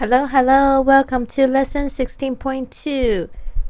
[0.00, 3.28] Hello, hello, welcome to lesson sixteen point two.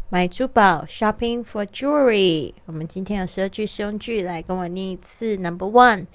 [0.08, 2.54] 买珠宝 shopping for jewelry。
[2.66, 5.36] 我们今天有十二句实用句，来跟我念一次。
[5.36, 6.06] Number one,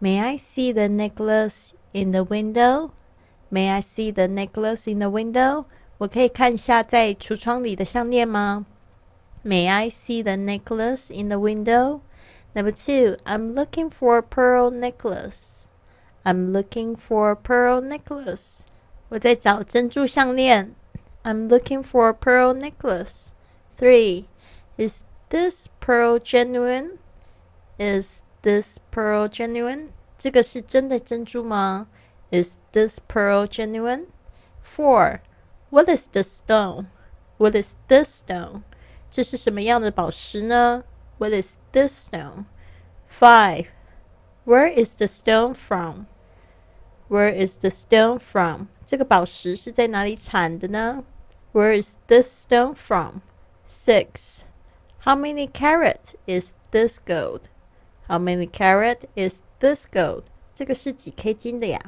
[0.00, 2.92] May I see the necklace in the window?
[3.50, 5.66] May I see the necklace in the window?
[5.98, 8.64] 我可以看一下在橱窗里的项链吗？
[9.44, 12.00] May I see the necklace in the window?
[12.54, 15.66] Number two, I'm looking for a pearl necklace.
[16.24, 18.62] I'm looking for a pearl necklace.
[19.14, 20.74] 我在找珍珠项链。
[21.22, 23.32] I'm looking for a pearl necklace.
[23.76, 24.26] Three.
[24.76, 26.98] Is this pearl genuine?
[27.78, 29.88] Is this pearl genuine?
[30.16, 31.88] 这个是真的珍珠吗？
[32.30, 34.06] Is this pearl genuine?
[34.62, 35.20] Four.
[35.70, 36.86] What is this stone?
[37.38, 38.62] What is this stone?
[39.10, 40.84] 这是什么样的宝石呢？
[41.18, 42.44] What is this stone?
[43.08, 43.66] Five.
[44.46, 46.06] Where is the stone from?
[47.08, 48.68] Where is the stone from?
[48.86, 51.04] 这个宝石是在哪里产的呢？
[51.52, 53.20] Where is this stone from?
[53.66, 54.42] Six.
[55.04, 57.42] How many carat is this gold?
[58.08, 60.24] How many carat is this gold?
[60.54, 61.80] 这个是几 K 金的呀？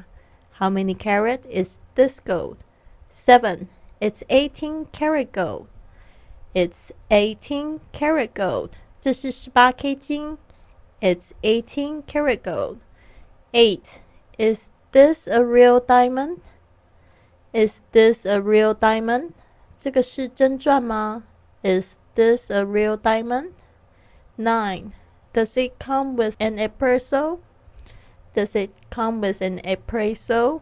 [0.58, 2.58] How many carat is this gold?
[3.08, 3.68] Seven.
[4.00, 5.66] It's eighteen carat gold.
[6.54, 8.70] It's eighteen carat gold.
[9.00, 10.38] 这是十八 K 金。
[11.00, 12.78] It's eighteen carat gold.
[13.52, 14.00] Eight.
[14.38, 16.38] Is this a real diamond?
[17.52, 19.32] Is this a real diamond?
[19.76, 21.24] 这个是真钻吗？
[21.62, 23.52] Is this a real diamond?
[24.36, 24.92] Nine.
[25.32, 27.40] Does it come with an appraisal?
[28.34, 30.60] Does it come with an appraisal?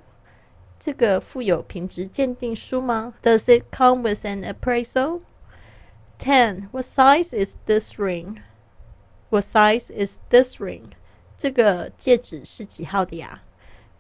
[0.78, 3.14] 这个附有品质鉴定书吗？
[3.22, 5.20] Does it come with an appraisal?
[6.18, 6.68] Ten.
[6.72, 8.40] What size is this ring?
[9.30, 10.92] What size is this ring?
[11.36, 13.42] 这个戒指是几号的呀？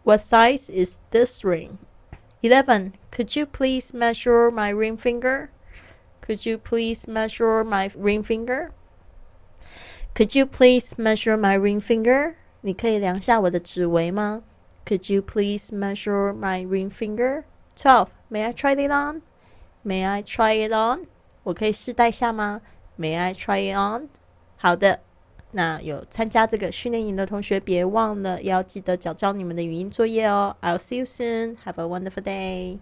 [0.02, 1.78] What size is this ring?
[2.44, 2.94] 11.
[3.10, 5.50] Could you please measure my ring finger?
[6.20, 8.72] Could you please measure my ring finger?
[10.14, 12.34] Could you please measure my ring finger?
[12.62, 14.42] 你可以量下我的指围吗？
[14.86, 17.44] Could you please measure my ring finger?
[17.76, 18.08] 12.
[18.30, 19.22] May I try it on?
[19.84, 21.06] May I try it on?
[21.42, 22.60] 我可以试戴下吗？
[22.98, 24.08] May I try it on?
[24.56, 25.00] 好的。
[25.55, 30.53] 那有参加这个训练营的同学，别忘了要记得交交你们的语音作业哦。
[30.61, 31.55] I'll see you soon.
[31.63, 32.79] Have a wonderful day.